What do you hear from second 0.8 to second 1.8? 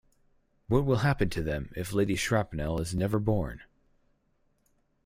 will happen to them